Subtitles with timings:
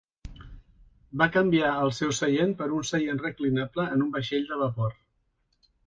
[1.23, 4.99] Va canviar el seu seient per un seient reclinable en un vaixell de vapor.